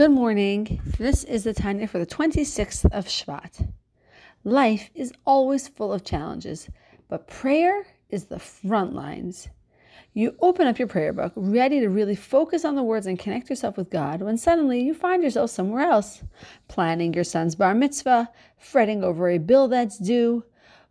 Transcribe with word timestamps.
Good 0.00 0.12
morning. 0.12 0.80
This 0.96 1.24
is 1.24 1.44
the 1.44 1.52
Tanya 1.52 1.86
for 1.86 1.98
the 1.98 2.06
26th 2.06 2.86
of 2.86 3.04
Shvat. 3.04 3.70
Life 4.44 4.88
is 4.94 5.12
always 5.26 5.68
full 5.68 5.92
of 5.92 6.04
challenges, 6.04 6.70
but 7.10 7.28
prayer 7.28 7.84
is 8.08 8.24
the 8.24 8.38
front 8.38 8.94
lines. 8.94 9.50
You 10.14 10.36
open 10.40 10.66
up 10.66 10.78
your 10.78 10.88
prayer 10.88 11.12
book, 11.12 11.34
ready 11.36 11.80
to 11.80 11.90
really 11.90 12.14
focus 12.14 12.64
on 12.64 12.76
the 12.76 12.82
words 12.82 13.06
and 13.06 13.18
connect 13.18 13.50
yourself 13.50 13.76
with 13.76 13.90
God, 13.90 14.22
when 14.22 14.38
suddenly 14.38 14.80
you 14.80 14.94
find 14.94 15.22
yourself 15.22 15.50
somewhere 15.50 15.86
else, 15.86 16.22
planning 16.66 17.12
your 17.12 17.22
son's 17.22 17.54
bar 17.54 17.74
mitzvah, 17.74 18.30
fretting 18.56 19.04
over 19.04 19.28
a 19.28 19.36
bill 19.36 19.68
that's 19.68 19.98
due, 19.98 20.44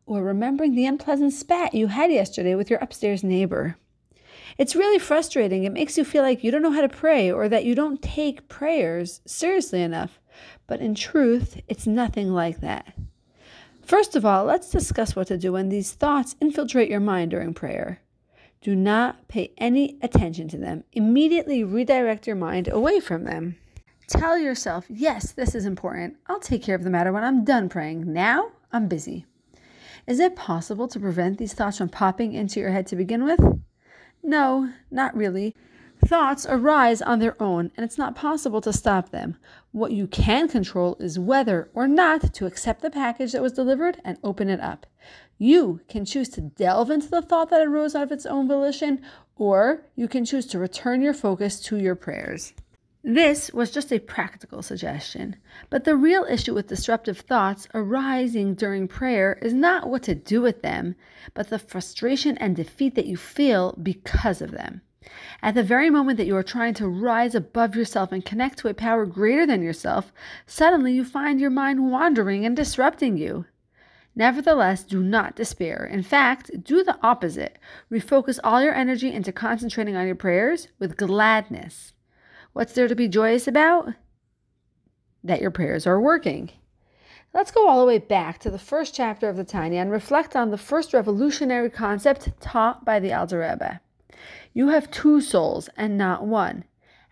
or 0.06 0.22
remembering 0.22 0.76
the 0.76 0.86
unpleasant 0.86 1.34
spat 1.34 1.74
you 1.74 1.88
had 1.88 2.12
yesterday 2.12 2.54
with 2.54 2.70
your 2.70 2.78
upstairs 2.78 3.24
neighbor. 3.24 3.76
It's 4.60 4.76
really 4.76 5.00
frustrating. 5.00 5.64
It 5.64 5.72
makes 5.72 5.98
you 5.98 6.04
feel 6.04 6.22
like 6.22 6.44
you 6.44 6.52
don't 6.52 6.62
know 6.62 6.74
how 6.74 6.82
to 6.82 6.90
pray 6.90 7.32
or 7.32 7.48
that 7.48 7.64
you 7.64 7.74
don't 7.74 8.02
take 8.02 8.50
prayers 8.50 9.22
seriously 9.26 9.82
enough. 9.82 10.20
But 10.68 10.82
in 10.82 10.96
truth, 10.96 11.62
it's 11.70 11.88
nothing 11.88 12.34
like 12.34 12.60
that. 12.60 12.94
First 13.82 14.18
of 14.18 14.26
all, 14.26 14.44
let's 14.44 14.70
discuss 14.70 15.16
what 15.16 15.28
to 15.28 15.38
do 15.38 15.54
when 15.54 15.70
these 15.70 15.94
thoughts 15.94 16.36
infiltrate 16.42 16.90
your 16.90 17.00
mind 17.00 17.32
during 17.32 17.54
prayer. 17.54 18.02
Do 18.60 18.76
not 18.76 19.30
pay 19.30 19.54
any 19.58 19.98
attention 20.02 20.50
to 20.50 20.58
them. 20.58 20.84
Immediately 20.92 21.64
redirect 21.64 22.28
your 22.28 22.36
mind 22.36 22.68
away 22.68 23.00
from 23.00 23.24
them. 23.24 23.56
Tell 24.10 24.38
yourself, 24.38 24.86
yes, 24.90 25.32
this 25.32 25.56
is 25.56 25.66
important. 25.66 26.18
I'll 26.28 26.42
take 26.42 26.64
care 26.64 26.76
of 26.76 26.84
the 26.84 26.90
matter 26.90 27.14
when 27.14 27.24
I'm 27.24 27.46
done 27.46 27.70
praying. 27.70 28.12
Now, 28.12 28.52
I'm 28.74 28.90
busy. 28.90 29.26
Is 30.06 30.20
it 30.20 30.36
possible 30.36 30.90
to 30.90 31.00
prevent 31.00 31.38
these 31.38 31.54
thoughts 31.54 31.78
from 31.78 31.88
popping 31.88 32.34
into 32.34 32.60
your 32.60 32.72
head 32.72 32.88
to 32.88 32.98
begin 32.98 33.24
with? 33.24 33.40
No, 34.22 34.72
not 34.92 35.16
really. 35.16 35.56
Thoughts 36.06 36.46
arise 36.48 37.02
on 37.02 37.20
their 37.20 37.42
own, 37.42 37.72
and 37.76 37.84
it's 37.84 37.98
not 37.98 38.16
possible 38.16 38.62
to 38.62 38.72
stop 38.72 39.10
them. 39.10 39.38
What 39.72 39.92
you 39.92 40.08
can 40.08 40.48
control 40.48 40.96
is 41.00 41.20
whether 41.20 41.70
or 41.74 41.88
not 41.88 42.34
to 42.34 42.46
accept 42.46 42.82
the 42.82 42.90
package 42.90 43.34
that 43.34 43.42
was 43.42 43.52
delivered 43.52 44.00
and 44.06 44.18
open 44.24 44.50
it 44.50 44.62
up. 44.62 44.86
You 45.38 45.82
can 45.90 46.06
choose 46.06 46.30
to 46.30 46.42
delve 46.42 46.90
into 46.90 47.10
the 47.10 47.22
thought 47.22 47.50
that 47.50 47.66
arose 47.66 47.96
out 47.96 48.04
of 48.04 48.12
its 48.12 48.26
own 48.26 48.48
volition, 48.48 49.02
or 49.36 49.84
you 49.96 50.08
can 50.08 50.26
choose 50.26 50.46
to 50.48 50.60
return 50.60 51.02
your 51.02 51.14
focus 51.14 51.60
to 51.62 51.78
your 51.78 51.96
prayers. 51.96 52.54
This 53.04 53.50
was 53.54 53.72
just 53.72 53.94
a 53.94 54.00
practical 54.00 54.62
suggestion, 54.62 55.38
but 55.70 55.86
the 55.86 55.96
real 55.96 56.26
issue 56.26 56.54
with 56.54 56.68
disruptive 56.68 57.20
thoughts 57.20 57.66
arising 57.74 58.56
during 58.56 58.90
prayer 58.90 59.40
is 59.42 59.54
not 59.54 59.90
what 59.90 60.04
to 60.04 60.16
do 60.16 60.42
with 60.42 60.62
them, 60.62 60.96
but 61.34 61.50
the 61.50 61.60
frustration 61.60 62.38
and 62.40 62.58
defeat 62.58 62.96
that 62.96 63.06
you 63.06 63.16
feel 63.16 63.74
because 63.82 64.42
of 64.42 64.52
them. 64.52 64.82
At 65.42 65.56
the 65.56 65.64
very 65.64 65.90
moment 65.90 66.18
that 66.18 66.28
you 66.28 66.36
are 66.36 66.44
trying 66.44 66.74
to 66.74 66.90
rise 66.90 67.36
above 67.36 67.74
yourself 67.74 68.12
and 68.12 68.26
connect 68.26 68.60
to 68.60 68.68
a 68.68 68.74
power 68.74 69.06
greater 69.06 69.48
than 69.48 69.64
yourself, 69.64 70.12
suddenly 70.46 70.92
you 70.92 71.06
find 71.06 71.40
your 71.40 71.50
mind 71.50 71.90
wandering 71.90 72.46
and 72.46 72.54
disrupting 72.54 73.16
you. 73.16 73.46
Nevertheless, 74.14 74.84
do 74.84 75.02
not 75.02 75.38
despair. 75.38 75.86
In 75.86 76.04
fact, 76.04 76.66
do 76.66 76.84
the 76.84 77.00
opposite. 77.02 77.60
Refocus 77.90 78.40
all 78.44 78.62
your 78.62 78.76
energy 78.76 79.14
into 79.14 79.32
concentrating 79.32 79.96
on 79.96 80.06
your 80.06 80.16
prayers 80.16 80.68
with 80.80 80.98
gladness. 80.98 81.94
What's 82.54 82.74
there 82.74 82.88
to 82.88 82.96
be 82.96 83.08
joyous 83.08 83.48
about? 83.48 83.94
That 85.24 85.42
your 85.42 85.52
prayers 85.52 85.86
are 85.86 86.00
working. 86.00 86.52
Let's 87.34 87.52
go 87.52 87.68
all 87.68 87.80
the 87.80 87.86
way 87.86 88.00
back 88.00 88.40
to 88.40 88.50
the 88.50 88.58
first 88.58 88.96
chapter 88.96 89.30
of 89.30 89.38
the 89.38 89.44
Tanya 89.44 89.82
and 89.82 89.92
reflect 89.92 90.36
on 90.36 90.50
the 90.50 90.58
first 90.58 90.94
revolutionary 90.94 91.70
concept 91.70 92.30
taught 92.40 92.84
by 92.84 93.00
the 93.00 93.14
Alter 93.14 93.40
Rebbe. 93.40 93.82
You 94.54 94.70
have 94.70 94.90
two 94.90 95.22
souls 95.22 95.70
and 95.78 95.98
not 95.98 96.26
one. 96.26 96.64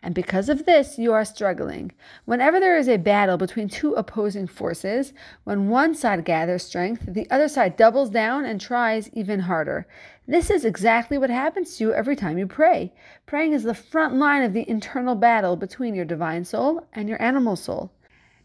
And 0.07 0.15
because 0.15 0.47
of 0.47 0.65
this, 0.65 0.97
you 0.97 1.11
are 1.11 1.25
struggling. 1.25 1.91
Whenever 2.23 2.61
there 2.61 2.77
is 2.77 2.87
a 2.87 2.95
battle 2.95 3.35
between 3.35 3.67
two 3.67 3.91
opposing 3.95 4.47
forces, 4.47 5.11
when 5.43 5.67
one 5.67 5.93
side 5.93 6.23
gathers 6.23 6.63
strength, 6.63 7.03
the 7.05 7.29
other 7.29 7.49
side 7.49 7.75
doubles 7.75 8.09
down 8.09 8.45
and 8.45 8.61
tries 8.61 9.09
even 9.11 9.41
harder. 9.41 9.85
This 10.25 10.49
is 10.49 10.63
exactly 10.63 11.17
what 11.17 11.29
happens 11.29 11.75
to 11.75 11.83
you 11.83 11.93
every 11.93 12.15
time 12.15 12.37
you 12.37 12.47
pray. 12.47 12.93
Praying 13.25 13.51
is 13.51 13.63
the 13.63 13.73
front 13.73 14.15
line 14.15 14.43
of 14.43 14.53
the 14.53 14.63
internal 14.69 15.13
battle 15.13 15.57
between 15.57 15.93
your 15.93 16.05
divine 16.05 16.45
soul 16.45 16.87
and 16.93 17.09
your 17.09 17.21
animal 17.21 17.57
soul. 17.57 17.91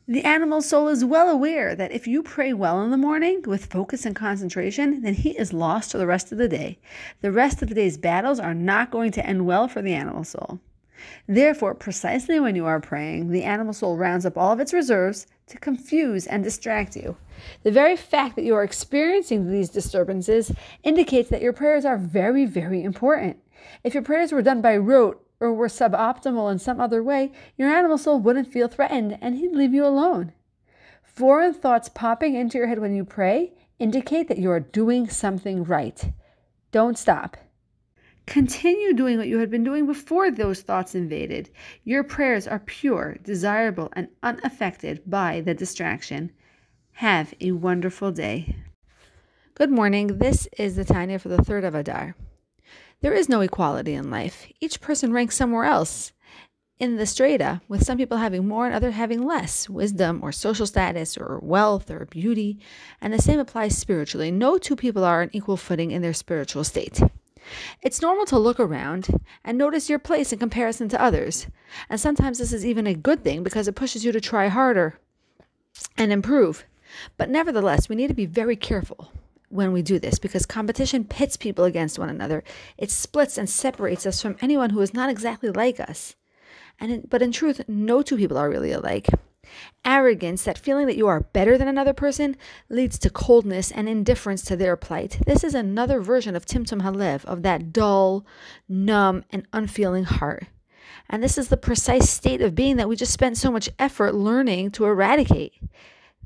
The 0.09 0.25
animal 0.25 0.63
soul 0.63 0.89
is 0.89 1.05
well 1.05 1.31
aware 1.31 1.77
that 1.77 1.93
if 1.93 2.09
you 2.09 2.25
pray 2.25 2.53
well 2.53 2.83
in 2.83 2.91
the 2.91 2.97
morning 2.97 3.41
with 3.47 3.67
focus 3.67 4.05
and 4.05 4.17
concentration, 4.17 5.03
then 5.03 5.15
he 5.15 5.39
is 5.39 5.53
lost 5.53 5.93
for 5.93 5.99
the 5.99 6.09
rest 6.09 6.33
of 6.33 6.39
the 6.39 6.49
day. 6.49 6.81
The 7.21 7.31
rest 7.31 7.63
of 7.63 7.69
the 7.69 7.77
day's 7.77 7.99
battles 7.99 8.41
are 8.41 8.53
not 8.53 8.91
going 8.91 9.13
to 9.13 9.25
end 9.25 9.47
well 9.47 9.69
for 9.69 9.81
the 9.81 9.95
animal 9.95 10.25
soul. 10.25 10.59
Therefore, 11.27 11.75
precisely 11.75 12.39
when 12.41 12.57
you 12.57 12.67
are 12.67 12.81
praying, 12.81 13.31
the 13.31 13.45
animal 13.45 13.73
soul 13.73 13.97
rounds 13.97 14.27
up 14.27 14.37
all 14.37 14.53
of 14.53 14.61
its 14.61 14.73
reserves 14.73 15.27
to 15.47 15.59
confuse 15.59 16.27
and 16.27 16.43
distract 16.43 16.97
you. 16.97 17.17
The 17.63 17.71
very 17.71 17.97
fact 17.97 18.37
that 18.37 18.45
you 18.45 18.55
are 18.55 18.65
experiencing 18.65 19.51
these 19.51 19.69
disturbances 19.69 20.53
indicates 20.83 21.29
that 21.31 21.43
your 21.43 21.53
prayers 21.53 21.85
are 21.85 21.99
very, 21.99 22.47
very 22.47 22.83
important. 22.83 23.39
If 23.85 23.95
your 23.95 24.03
prayers 24.03 24.33
were 24.33 24.43
done 24.43 24.61
by 24.61 24.77
rote 24.77 25.25
or 25.41 25.53
were 25.53 25.69
suboptimal 25.69 26.51
in 26.51 26.59
some 26.59 26.81
other 26.81 27.03
way, 27.03 27.33
your 27.57 27.69
animal 27.69 27.99
soul 27.99 28.21
wouldn't 28.21 28.53
feel 28.53 28.69
threatened 28.69 29.19
and 29.21 29.37
he'd 29.37 29.53
leave 29.53 29.75
you 29.75 29.85
alone. 29.85 30.33
Foreign 31.03 31.53
thoughts 31.53 31.89
popping 31.89 32.35
into 32.35 32.59
your 32.59 32.69
head 32.69 32.79
when 32.79 32.95
you 32.95 33.05
pray 33.05 33.53
indicate 33.79 34.29
that 34.29 34.39
you 34.39 34.51
are 34.51 34.61
doing 34.61 35.09
something 35.09 35.65
right. 35.65 36.13
Don't 36.71 36.97
stop. 36.97 37.37
Continue 38.27 38.93
doing 38.93 39.19
what 39.19 39.29
you 39.29 39.39
had 39.39 39.51
been 39.51 39.65
doing 39.65 39.87
before 39.87 40.31
those 40.31 40.63
thoughts 40.63 40.95
invaded. 40.95 41.51
Your 41.85 42.05
prayers 42.05 42.47
are 42.47 42.61
pure, 42.61 43.19
desirable, 43.23 43.91
and 43.95 44.09
unaffected 44.23 45.03
by 45.07 45.41
the 45.41 45.55
distraction. 45.55 46.31
Have 46.93 47.35
a 47.41 47.53
wonderful 47.53 48.13
day. 48.13 48.57
Good 49.55 49.71
morning. 49.71 50.19
This 50.19 50.47
is 50.57 50.77
the 50.77 50.85
Tanya 50.85 51.19
for 51.19 51.29
the 51.29 51.43
third 51.43 51.65
of 51.65 51.75
Adar. 51.75 52.15
There 53.01 53.13
is 53.13 53.29
no 53.29 53.41
equality 53.41 53.95
in 53.95 54.11
life. 54.11 54.47
Each 54.61 54.81
person 54.81 55.13
ranks 55.13 55.37
somewhere 55.37 55.65
else 55.65 56.13
in 56.79 56.97
the 56.97 57.07
strata, 57.07 57.61
with 57.69 57.85
some 57.85 57.99
people 57.99 58.19
having 58.19 58.47
more 58.47 58.67
and 58.67 58.75
others 58.75 58.95
having 58.95 59.25
less 59.25 59.69
wisdom 59.69 60.21
or 60.23 60.33
social 60.33 60.67
status 60.67 61.17
or 61.17 61.39
wealth 61.43 61.91
or 61.91 62.07
beauty. 62.07 62.59
And 63.01 63.13
the 63.13 63.21
same 63.21 63.41
applies 63.41 63.77
spiritually. 63.77 64.31
No 64.31 64.59
two 64.59 64.77
people 64.77 65.05
are 65.05 65.23
on 65.23 65.31
equal 65.33 65.57
footing 65.57 65.91
in 65.91 66.03
their 66.03 66.15
spiritual 66.15 66.65
state. 66.65 67.01
It's 67.83 68.03
normal 68.03 68.27
to 68.27 68.39
look 68.39 68.61
around 68.61 69.09
and 69.45 69.59
notice 69.59 69.91
your 69.91 69.99
place 69.99 70.33
in 70.33 70.39
comparison 70.39 70.89
to 70.91 71.03
others. 71.03 71.47
And 71.89 72.01
sometimes 72.01 72.39
this 72.39 72.53
is 72.53 72.65
even 72.67 72.87
a 72.87 72.95
good 72.95 73.23
thing 73.23 73.43
because 73.43 73.69
it 73.69 73.75
pushes 73.75 74.05
you 74.05 74.13
to 74.13 74.21
try 74.21 74.49
harder 74.49 74.99
and 75.97 76.13
improve. 76.13 76.65
But 77.17 77.31
nevertheless, 77.31 77.89
we 77.89 77.97
need 77.97 78.09
to 78.09 78.15
be 78.15 78.27
very 78.27 78.57
careful 78.57 79.13
when 79.49 79.73
we 79.73 79.83
do 79.83 79.99
this 79.99 80.19
because 80.19 80.47
competition 80.47 81.05
pits 81.05 81.37
people 81.37 81.65
against 81.65 81.99
one 81.99 82.09
another. 82.09 82.43
It 82.79 82.91
splits 82.91 83.37
and 83.37 83.49
separates 83.49 84.07
us 84.07 84.21
from 84.21 84.37
anyone 84.41 84.71
who 84.71 84.81
is 84.81 84.95
not 84.95 85.11
exactly 85.11 85.51
like 85.51 85.79
us. 85.79 86.17
And 86.81 86.91
in, 86.91 87.07
but 87.09 87.23
in 87.23 87.33
truth, 87.33 87.61
no 87.69 88.03
two 88.03 88.17
people 88.17 88.39
are 88.39 88.51
really 88.51 88.73
alike. 88.73 89.09
Arrogance, 89.85 90.45
that 90.45 90.59
feeling 90.59 90.87
that 90.87 90.97
you 90.97 91.09
are 91.09 91.21
better 91.21 91.59
than 91.59 91.69
another 91.69 91.93
person, 91.93 92.37
leads 92.69 92.99
to 92.99 93.11
coldness 93.11 93.71
and 93.71 93.89
indifference 93.89 94.43
to 94.43 94.57
their 94.57 94.77
plight. 94.77 95.19
This 95.27 95.43
is 95.43 95.55
another 95.55 96.01
version 96.01 96.37
of 96.37 96.47
Timtum 96.47 96.83
Halev, 96.83 97.25
of 97.25 97.43
that 97.43 97.73
dull, 97.73 98.25
numb, 98.69 99.25
and 99.31 99.47
unfeeling 99.53 100.05
heart. 100.05 100.47
And 101.11 101.23
this 101.23 101.37
is 101.37 101.49
the 101.49 101.57
precise 101.57 102.09
state 102.09 102.41
of 102.41 102.55
being 102.55 102.77
that 102.77 102.89
we 102.89 102.97
just 102.97 103.13
spent 103.13 103.37
so 103.37 103.51
much 103.51 103.69
effort 103.79 104.15
learning 104.15 104.71
to 104.73 104.85
eradicate. 104.85 105.55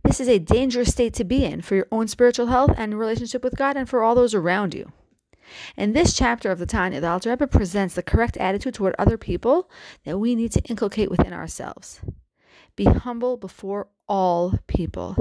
This 0.04 0.20
is 0.20 0.28
a 0.28 0.38
dangerous 0.38 0.90
state 0.90 1.14
to 1.14 1.24
be 1.24 1.44
in 1.44 1.62
for 1.62 1.74
your 1.74 1.88
own 1.90 2.08
spiritual 2.08 2.46
health 2.46 2.72
and 2.76 2.98
relationship 2.98 3.42
with 3.42 3.56
God 3.56 3.76
and 3.76 3.88
for 3.88 4.02
all 4.02 4.14
those 4.14 4.34
around 4.34 4.74
you. 4.74 4.92
In 5.76 5.92
this 5.92 6.12
chapter 6.12 6.50
of 6.50 6.58
the 6.58 6.66
Tanya, 6.66 7.00
the 7.00 7.08
Alter 7.08 7.30
Rebbe 7.30 7.46
presents 7.46 7.94
the 7.94 8.02
correct 8.02 8.36
attitude 8.36 8.74
toward 8.74 8.94
other 8.98 9.16
people 9.16 9.70
that 10.04 10.18
we 10.18 10.34
need 10.34 10.52
to 10.52 10.62
inculcate 10.64 11.10
within 11.10 11.32
ourselves. 11.32 12.00
Be 12.76 12.84
humble 12.84 13.36
before 13.36 13.88
all 14.06 14.58
people. 14.66 15.16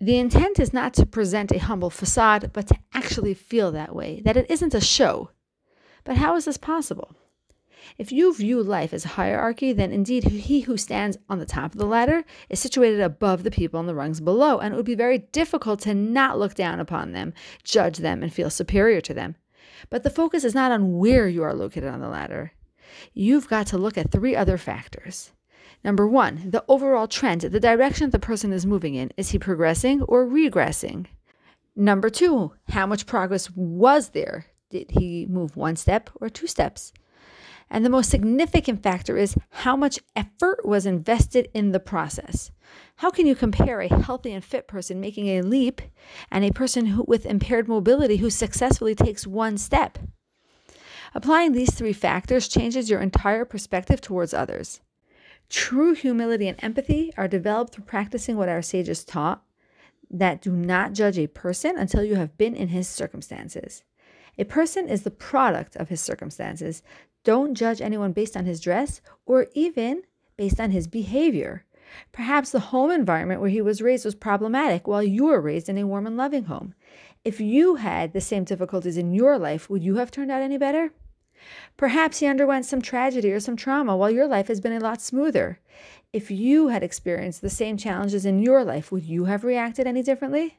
The 0.00 0.18
intent 0.18 0.58
is 0.58 0.72
not 0.72 0.92
to 0.94 1.06
present 1.06 1.52
a 1.52 1.58
humble 1.58 1.90
facade, 1.90 2.50
but 2.52 2.66
to 2.66 2.78
actually 2.92 3.34
feel 3.34 3.70
that 3.72 3.94
way, 3.94 4.20
that 4.24 4.36
it 4.36 4.50
isn't 4.50 4.74
a 4.74 4.80
show. 4.80 5.30
But 6.04 6.16
how 6.16 6.34
is 6.36 6.46
this 6.46 6.56
possible? 6.56 7.14
If 7.96 8.10
you 8.10 8.34
view 8.34 8.62
life 8.62 8.92
as 8.92 9.04
a 9.04 9.08
hierarchy, 9.08 9.72
then 9.72 9.92
indeed 9.92 10.24
he 10.24 10.62
who 10.62 10.76
stands 10.76 11.16
on 11.28 11.38
the 11.38 11.46
top 11.46 11.72
of 11.72 11.78
the 11.78 11.86
ladder 11.86 12.24
is 12.48 12.58
situated 12.58 13.00
above 13.00 13.42
the 13.42 13.50
people 13.50 13.78
on 13.78 13.86
the 13.86 13.94
rungs 13.94 14.20
below, 14.20 14.58
and 14.58 14.74
it 14.74 14.76
would 14.76 14.86
be 14.86 14.94
very 14.94 15.18
difficult 15.18 15.80
to 15.80 15.94
not 15.94 16.38
look 16.38 16.54
down 16.54 16.80
upon 16.80 17.12
them, 17.12 17.32
judge 17.62 17.98
them, 17.98 18.22
and 18.22 18.32
feel 18.32 18.50
superior 18.50 19.00
to 19.02 19.14
them. 19.14 19.36
But 19.90 20.02
the 20.02 20.10
focus 20.10 20.44
is 20.44 20.54
not 20.54 20.72
on 20.72 20.98
where 20.98 21.28
you 21.28 21.42
are 21.42 21.54
located 21.54 21.88
on 21.88 22.00
the 22.00 22.08
ladder. 22.08 22.52
You've 23.14 23.48
got 23.48 23.66
to 23.68 23.78
look 23.78 23.96
at 23.96 24.10
three 24.10 24.34
other 24.34 24.58
factors. 24.58 25.32
Number 25.82 26.06
one, 26.06 26.50
the 26.50 26.64
overall 26.68 27.06
trend, 27.06 27.42
the 27.42 27.60
direction 27.60 28.10
the 28.10 28.18
person 28.18 28.52
is 28.52 28.66
moving 28.66 28.94
in. 28.94 29.10
Is 29.16 29.30
he 29.30 29.38
progressing 29.38 30.02
or 30.02 30.26
regressing? 30.26 31.06
Number 31.74 32.10
two, 32.10 32.52
how 32.68 32.86
much 32.86 33.06
progress 33.06 33.50
was 33.54 34.10
there? 34.10 34.46
Did 34.70 34.90
he 34.92 35.26
move 35.26 35.56
one 35.56 35.76
step 35.76 36.10
or 36.20 36.28
two 36.28 36.46
steps? 36.46 36.92
And 37.70 37.84
the 37.84 37.90
most 37.90 38.10
significant 38.10 38.82
factor 38.82 39.16
is 39.16 39.36
how 39.50 39.76
much 39.76 40.00
effort 40.16 40.66
was 40.66 40.86
invested 40.86 41.48
in 41.54 41.70
the 41.70 41.80
process. 41.80 42.50
How 42.96 43.10
can 43.10 43.26
you 43.26 43.34
compare 43.34 43.80
a 43.80 44.02
healthy 44.02 44.32
and 44.32 44.44
fit 44.44 44.66
person 44.66 45.00
making 45.00 45.28
a 45.28 45.42
leap 45.42 45.80
and 46.30 46.44
a 46.44 46.52
person 46.52 46.86
who, 46.86 47.04
with 47.06 47.24
impaired 47.24 47.68
mobility 47.68 48.16
who 48.16 48.28
successfully 48.28 48.94
takes 48.94 49.26
one 49.26 49.56
step? 49.56 49.98
Applying 51.14 51.52
these 51.52 51.72
three 51.72 51.92
factors 51.92 52.48
changes 52.48 52.90
your 52.90 53.00
entire 53.00 53.44
perspective 53.44 54.00
towards 54.00 54.34
others. 54.34 54.80
True 55.50 55.94
humility 55.94 56.46
and 56.46 56.62
empathy 56.62 57.12
are 57.16 57.26
developed 57.26 57.74
through 57.74 57.84
practicing 57.84 58.36
what 58.36 58.48
our 58.48 58.62
sages 58.62 59.04
taught 59.04 59.42
that 60.08 60.40
do 60.40 60.52
not 60.52 60.92
judge 60.92 61.18
a 61.18 61.26
person 61.26 61.76
until 61.76 62.04
you 62.04 62.14
have 62.14 62.38
been 62.38 62.54
in 62.54 62.68
his 62.68 62.88
circumstances. 62.88 63.82
A 64.38 64.44
person 64.44 64.88
is 64.88 65.02
the 65.02 65.10
product 65.10 65.74
of 65.74 65.88
his 65.88 66.00
circumstances. 66.00 66.84
Don't 67.24 67.54
judge 67.54 67.80
anyone 67.80 68.12
based 68.12 68.36
on 68.36 68.44
his 68.44 68.60
dress 68.60 69.00
or 69.26 69.48
even 69.52 70.02
based 70.36 70.60
on 70.60 70.70
his 70.70 70.86
behavior. 70.86 71.64
Perhaps 72.12 72.50
the 72.50 72.60
home 72.60 72.92
environment 72.92 73.40
where 73.40 73.50
he 73.50 73.60
was 73.60 73.82
raised 73.82 74.04
was 74.04 74.14
problematic 74.14 74.86
while 74.86 75.02
you 75.02 75.26
were 75.26 75.40
raised 75.40 75.68
in 75.68 75.76
a 75.78 75.86
warm 75.86 76.06
and 76.06 76.16
loving 76.16 76.44
home. 76.44 76.74
If 77.24 77.40
you 77.40 77.74
had 77.74 78.12
the 78.12 78.20
same 78.20 78.44
difficulties 78.44 78.96
in 78.96 79.12
your 79.12 79.36
life, 79.36 79.68
would 79.68 79.82
you 79.82 79.96
have 79.96 80.12
turned 80.12 80.30
out 80.30 80.42
any 80.42 80.58
better? 80.58 80.92
Perhaps 81.76 82.18
he 82.18 82.26
underwent 82.26 82.66
some 82.66 82.82
tragedy 82.82 83.32
or 83.32 83.40
some 83.40 83.56
trauma 83.56 83.96
while 83.96 84.10
your 84.10 84.26
life 84.26 84.48
has 84.48 84.60
been 84.60 84.72
a 84.72 84.80
lot 84.80 85.00
smoother. 85.00 85.58
If 86.12 86.30
you 86.30 86.68
had 86.68 86.82
experienced 86.82 87.40
the 87.40 87.50
same 87.50 87.76
challenges 87.76 88.26
in 88.26 88.42
your 88.42 88.64
life, 88.64 88.90
would 88.90 89.04
you 89.04 89.26
have 89.26 89.44
reacted 89.44 89.86
any 89.86 90.02
differently? 90.02 90.58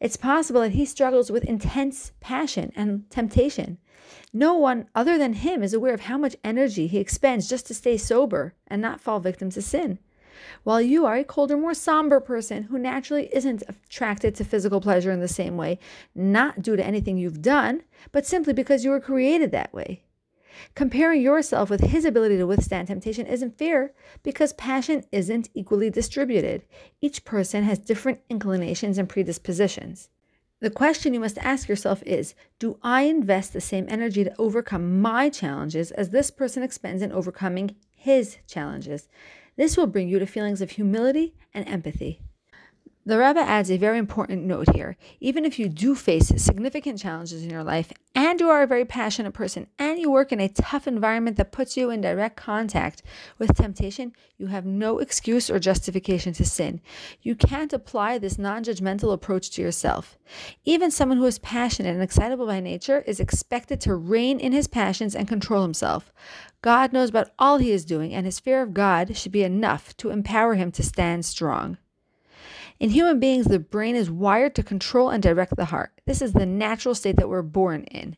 It's 0.00 0.16
possible 0.16 0.60
that 0.60 0.72
he 0.72 0.84
struggles 0.84 1.30
with 1.30 1.44
intense 1.44 2.12
passion 2.20 2.72
and 2.76 3.10
temptation. 3.10 3.78
No 4.32 4.54
one 4.54 4.88
other 4.94 5.18
than 5.18 5.32
him 5.32 5.62
is 5.62 5.74
aware 5.74 5.94
of 5.94 6.02
how 6.02 6.18
much 6.18 6.36
energy 6.44 6.86
he 6.86 6.98
expends 6.98 7.48
just 7.48 7.66
to 7.66 7.74
stay 7.74 7.96
sober 7.96 8.54
and 8.66 8.80
not 8.80 9.00
fall 9.00 9.20
victim 9.20 9.50
to 9.50 9.62
sin. 9.62 9.98
While 10.64 10.80
you 10.80 11.06
are 11.06 11.16
a 11.16 11.24
colder, 11.24 11.56
more 11.56 11.74
somber 11.74 12.20
person 12.20 12.64
who 12.64 12.78
naturally 12.78 13.28
isn't 13.32 13.62
attracted 13.68 14.34
to 14.34 14.44
physical 14.44 14.80
pleasure 14.80 15.10
in 15.10 15.20
the 15.20 15.28
same 15.28 15.56
way, 15.56 15.78
not 16.14 16.62
due 16.62 16.76
to 16.76 16.86
anything 16.86 17.16
you've 17.16 17.42
done, 17.42 17.82
but 18.12 18.26
simply 18.26 18.52
because 18.52 18.84
you 18.84 18.90
were 18.90 19.00
created 19.00 19.52
that 19.52 19.72
way. 19.72 20.04
Comparing 20.74 21.22
yourself 21.22 21.70
with 21.70 21.80
his 21.80 22.04
ability 22.04 22.36
to 22.36 22.46
withstand 22.46 22.88
temptation 22.88 23.26
isn't 23.26 23.58
fair 23.58 23.92
because 24.22 24.52
passion 24.54 25.04
isn't 25.12 25.48
equally 25.54 25.90
distributed. 25.90 26.64
Each 27.00 27.24
person 27.24 27.64
has 27.64 27.78
different 27.78 28.20
inclinations 28.28 28.98
and 28.98 29.08
predispositions. 29.08 30.08
The 30.60 30.70
question 30.70 31.14
you 31.14 31.20
must 31.20 31.38
ask 31.38 31.68
yourself 31.68 32.02
is 32.04 32.34
Do 32.58 32.78
I 32.82 33.02
invest 33.02 33.52
the 33.52 33.60
same 33.60 33.86
energy 33.88 34.24
to 34.24 34.34
overcome 34.38 35.00
my 35.00 35.28
challenges 35.28 35.92
as 35.92 36.10
this 36.10 36.30
person 36.32 36.64
expends 36.64 37.02
in 37.02 37.12
overcoming 37.12 37.76
his 37.94 38.38
challenges? 38.48 39.08
This 39.58 39.76
will 39.76 39.88
bring 39.88 40.08
you 40.08 40.20
to 40.20 40.26
feelings 40.26 40.60
of 40.60 40.70
humility 40.70 41.34
and 41.52 41.68
empathy. 41.68 42.20
The 43.08 43.18
Rebbe 43.18 43.40
adds 43.40 43.70
a 43.70 43.78
very 43.78 43.96
important 43.96 44.44
note 44.44 44.74
here. 44.74 44.98
Even 45.18 45.46
if 45.46 45.58
you 45.58 45.70
do 45.70 45.94
face 45.94 46.28
significant 46.36 46.98
challenges 46.98 47.42
in 47.42 47.48
your 47.48 47.64
life 47.64 47.90
and 48.14 48.38
you 48.38 48.50
are 48.50 48.60
a 48.60 48.66
very 48.66 48.84
passionate 48.84 49.32
person 49.32 49.66
and 49.78 49.98
you 49.98 50.10
work 50.10 50.30
in 50.30 50.40
a 50.40 50.48
tough 50.50 50.86
environment 50.86 51.38
that 51.38 51.50
puts 51.50 51.74
you 51.74 51.88
in 51.88 52.02
direct 52.02 52.36
contact 52.36 53.02
with 53.38 53.56
temptation, 53.56 54.12
you 54.36 54.48
have 54.48 54.66
no 54.66 54.98
excuse 54.98 55.48
or 55.48 55.58
justification 55.58 56.34
to 56.34 56.44
sin. 56.44 56.82
You 57.22 57.34
can't 57.34 57.72
apply 57.72 58.18
this 58.18 58.38
non 58.38 58.62
judgmental 58.62 59.14
approach 59.14 59.48
to 59.52 59.62
yourself. 59.62 60.18
Even 60.66 60.90
someone 60.90 61.16
who 61.16 61.24
is 61.24 61.38
passionate 61.38 61.94
and 61.94 62.02
excitable 62.02 62.44
by 62.46 62.60
nature 62.60 63.00
is 63.06 63.20
expected 63.20 63.80
to 63.80 63.94
rein 63.94 64.38
in 64.38 64.52
his 64.52 64.66
passions 64.66 65.16
and 65.16 65.26
control 65.26 65.62
himself. 65.62 66.12
God 66.60 66.92
knows 66.92 67.08
about 67.08 67.30
all 67.38 67.56
he 67.56 67.70
is 67.70 67.86
doing, 67.86 68.12
and 68.12 68.26
his 68.26 68.38
fear 68.38 68.60
of 68.60 68.74
God 68.74 69.16
should 69.16 69.32
be 69.32 69.44
enough 69.44 69.96
to 69.96 70.10
empower 70.10 70.56
him 70.56 70.70
to 70.72 70.82
stand 70.82 71.24
strong. 71.24 71.78
In 72.80 72.90
human 72.90 73.18
beings, 73.18 73.46
the 73.46 73.58
brain 73.58 73.96
is 73.96 74.08
wired 74.08 74.54
to 74.54 74.62
control 74.62 75.10
and 75.10 75.20
direct 75.20 75.56
the 75.56 75.64
heart. 75.64 76.00
This 76.06 76.22
is 76.22 76.32
the 76.32 76.46
natural 76.46 76.94
state 76.94 77.16
that 77.16 77.28
we're 77.28 77.42
born 77.42 77.82
in. 77.84 78.16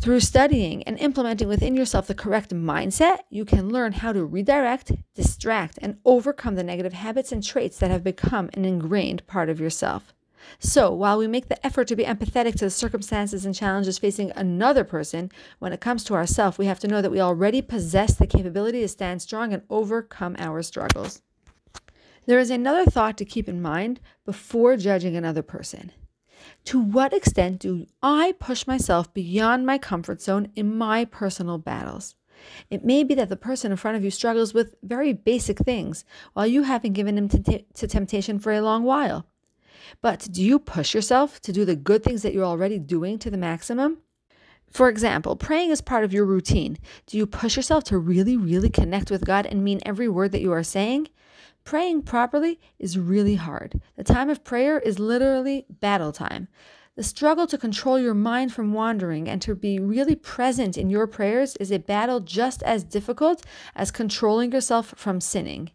Through 0.00 0.20
studying 0.20 0.84
and 0.84 0.96
implementing 1.00 1.48
within 1.48 1.76
yourself 1.76 2.06
the 2.06 2.14
correct 2.14 2.54
mindset, 2.54 3.20
you 3.28 3.44
can 3.44 3.70
learn 3.70 3.92
how 3.92 4.12
to 4.12 4.24
redirect, 4.24 4.92
distract, 5.14 5.80
and 5.82 5.98
overcome 6.04 6.54
the 6.54 6.62
negative 6.62 6.92
habits 6.92 7.32
and 7.32 7.42
traits 7.42 7.78
that 7.78 7.90
have 7.90 8.04
become 8.04 8.50
an 8.54 8.64
ingrained 8.64 9.26
part 9.26 9.48
of 9.48 9.58
yourself. 9.58 10.14
So, 10.60 10.92
while 10.92 11.18
we 11.18 11.26
make 11.26 11.48
the 11.48 11.64
effort 11.66 11.88
to 11.88 11.96
be 11.96 12.04
empathetic 12.04 12.54
to 12.54 12.66
the 12.66 12.70
circumstances 12.70 13.44
and 13.44 13.54
challenges 13.54 13.98
facing 13.98 14.30
another 14.36 14.84
person, 14.84 15.30
when 15.58 15.72
it 15.72 15.80
comes 15.80 16.04
to 16.04 16.14
ourselves, 16.14 16.56
we 16.56 16.66
have 16.66 16.80
to 16.80 16.88
know 16.88 17.02
that 17.02 17.12
we 17.12 17.20
already 17.20 17.62
possess 17.62 18.14
the 18.14 18.28
capability 18.28 18.80
to 18.80 18.88
stand 18.88 19.22
strong 19.22 19.52
and 19.52 19.62
overcome 19.70 20.36
our 20.38 20.62
struggles. 20.62 21.20
There 22.26 22.38
is 22.38 22.50
another 22.50 22.88
thought 22.88 23.16
to 23.18 23.24
keep 23.24 23.48
in 23.48 23.60
mind 23.60 24.00
before 24.24 24.76
judging 24.76 25.16
another 25.16 25.42
person. 25.42 25.92
To 26.66 26.80
what 26.80 27.12
extent 27.12 27.60
do 27.60 27.86
I 28.02 28.34
push 28.38 28.66
myself 28.66 29.12
beyond 29.12 29.66
my 29.66 29.78
comfort 29.78 30.22
zone 30.22 30.48
in 30.54 30.76
my 30.76 31.04
personal 31.04 31.58
battles? 31.58 32.14
It 32.70 32.84
may 32.84 33.04
be 33.04 33.14
that 33.14 33.28
the 33.28 33.36
person 33.36 33.70
in 33.70 33.76
front 33.76 33.96
of 33.96 34.04
you 34.04 34.10
struggles 34.10 34.54
with 34.54 34.74
very 34.82 35.12
basic 35.12 35.58
things 35.58 36.04
while 36.32 36.46
you 36.46 36.62
haven't 36.62 36.94
given 36.94 37.18
him 37.18 37.28
to, 37.28 37.62
to 37.62 37.86
temptation 37.86 38.38
for 38.38 38.52
a 38.52 38.62
long 38.62 38.84
while. 38.84 39.26
But 40.00 40.28
do 40.30 40.42
you 40.42 40.58
push 40.58 40.94
yourself 40.94 41.40
to 41.40 41.52
do 41.52 41.64
the 41.64 41.76
good 41.76 42.02
things 42.02 42.22
that 42.22 42.32
you're 42.32 42.44
already 42.44 42.78
doing 42.78 43.18
to 43.18 43.30
the 43.30 43.36
maximum? 43.36 43.98
For 44.70 44.88
example, 44.88 45.36
praying 45.36 45.70
is 45.70 45.82
part 45.82 46.02
of 46.02 46.12
your 46.12 46.24
routine. 46.24 46.78
Do 47.06 47.18
you 47.18 47.26
push 47.26 47.56
yourself 47.56 47.84
to 47.84 47.98
really, 47.98 48.36
really 48.36 48.70
connect 48.70 49.10
with 49.10 49.24
God 49.24 49.44
and 49.44 49.62
mean 49.62 49.80
every 49.84 50.08
word 50.08 50.32
that 50.32 50.40
you 50.40 50.52
are 50.52 50.62
saying? 50.62 51.08
Praying 51.64 52.02
properly 52.02 52.60
is 52.78 52.98
really 52.98 53.36
hard. 53.36 53.80
The 53.96 54.04
time 54.04 54.28
of 54.28 54.44
prayer 54.44 54.78
is 54.78 54.98
literally 54.98 55.66
battle 55.68 56.12
time. 56.12 56.48
The 56.96 57.02
struggle 57.02 57.46
to 57.46 57.56
control 57.56 57.98
your 57.98 58.14
mind 58.14 58.52
from 58.52 58.74
wandering 58.74 59.28
and 59.28 59.40
to 59.42 59.54
be 59.54 59.78
really 59.78 60.14
present 60.14 60.76
in 60.76 60.90
your 60.90 61.06
prayers 61.06 61.56
is 61.56 61.72
a 61.72 61.78
battle 61.78 62.20
just 62.20 62.62
as 62.64 62.84
difficult 62.84 63.44
as 63.74 63.90
controlling 63.90 64.52
yourself 64.52 64.92
from 64.96 65.20
sinning. 65.20 65.70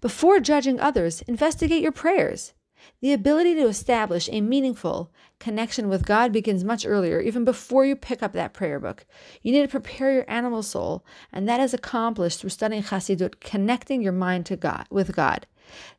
Before 0.00 0.40
judging 0.40 0.78
others, 0.78 1.22
investigate 1.22 1.82
your 1.82 1.92
prayers. 1.92 2.52
The 3.00 3.12
ability 3.12 3.54
to 3.54 3.66
establish 3.66 4.28
a 4.30 4.40
meaningful 4.40 5.10
connection 5.38 5.88
with 5.88 6.06
God 6.06 6.32
begins 6.32 6.64
much 6.64 6.86
earlier, 6.86 7.20
even 7.20 7.44
before 7.44 7.84
you 7.86 7.96
pick 7.96 8.22
up 8.22 8.32
that 8.32 8.52
prayer 8.52 8.78
book. 8.78 9.06
You 9.42 9.52
need 9.52 9.62
to 9.62 9.68
prepare 9.68 10.12
your 10.12 10.30
animal 10.30 10.62
soul, 10.62 11.04
and 11.32 11.48
that 11.48 11.60
is 11.60 11.72
accomplished 11.72 12.40
through 12.40 12.50
studying 12.50 12.82
Chassidut, 12.82 13.40
connecting 13.40 14.02
your 14.02 14.12
mind 14.12 14.46
to 14.46 14.56
God 14.56 14.86
with 14.90 15.16
God. 15.16 15.46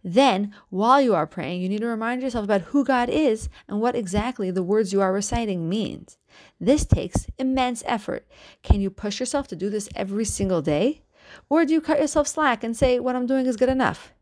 Then, 0.03 0.53
while 0.69 1.01
you 1.01 1.15
are 1.15 1.25
praying, 1.25 1.61
you 1.61 1.69
need 1.69 1.81
to 1.81 1.87
remind 1.87 2.21
yourself 2.21 2.43
about 2.43 2.61
who 2.61 2.83
God 2.83 3.09
is 3.09 3.49
and 3.67 3.79
what 3.79 3.95
exactly 3.95 4.51
the 4.51 4.63
words 4.63 4.91
you 4.91 5.01
are 5.01 5.13
reciting 5.13 5.69
means. 5.69 6.17
This 6.59 6.85
takes 6.85 7.27
immense 7.37 7.83
effort. 7.85 8.27
Can 8.63 8.81
you 8.81 8.89
push 8.89 9.19
yourself 9.19 9.47
to 9.47 9.55
do 9.55 9.69
this 9.69 9.89
every 9.95 10.25
single 10.25 10.61
day? 10.61 11.03
Or 11.49 11.65
do 11.65 11.73
you 11.73 11.81
cut 11.81 11.99
yourself 11.99 12.27
slack 12.27 12.63
and 12.63 12.75
say, 12.75 12.99
what 12.99 13.15
I'm 13.15 13.25
doing 13.25 13.45
is 13.45 13.55
good 13.55 13.69
enough? 13.69 14.13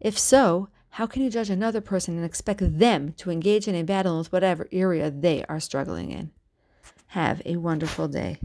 If 0.00 0.18
so, 0.18 0.68
how 0.90 1.06
can 1.06 1.22
you 1.22 1.30
judge 1.30 1.50
another 1.50 1.80
person 1.80 2.16
and 2.16 2.24
expect 2.24 2.78
them 2.78 3.12
to 3.14 3.30
engage 3.30 3.68
in 3.68 3.74
a 3.74 3.82
battle 3.82 4.18
with 4.18 4.32
whatever 4.32 4.68
area 4.72 5.10
they 5.10 5.44
are 5.48 5.60
struggling 5.60 6.10
in? 6.10 6.32
Have 7.08 7.40
a 7.44 7.56
wonderful 7.56 8.08
day. 8.08 8.38